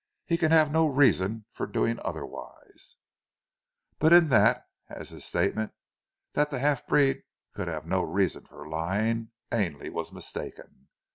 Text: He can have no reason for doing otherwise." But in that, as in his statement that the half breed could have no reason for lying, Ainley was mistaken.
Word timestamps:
He 0.25 0.35
can 0.35 0.49
have 0.49 0.71
no 0.71 0.87
reason 0.87 1.45
for 1.51 1.67
doing 1.67 1.99
otherwise." 2.03 2.95
But 3.99 4.11
in 4.13 4.29
that, 4.29 4.65
as 4.89 5.11
in 5.11 5.17
his 5.17 5.25
statement 5.25 5.73
that 6.33 6.49
the 6.49 6.57
half 6.57 6.87
breed 6.87 7.21
could 7.53 7.67
have 7.67 7.85
no 7.85 8.01
reason 8.01 8.47
for 8.47 8.67
lying, 8.67 9.29
Ainley 9.51 9.91
was 9.91 10.11
mistaken. 10.11 10.87